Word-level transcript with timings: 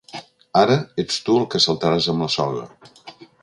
Ara, 0.61 0.77
ets 1.03 1.19
tu 1.27 1.35
el 1.41 1.45
que 1.55 1.61
saltaràs 1.67 2.09
amb 2.15 2.27
la 2.27 2.31
soga. 2.37 2.67